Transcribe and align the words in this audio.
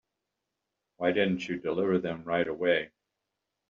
Why 0.97 1.11
didn't 1.11 1.47
you 1.47 1.59
deliver 1.59 1.99
them 1.99 2.23
right 2.23 2.47
away? 2.47 2.89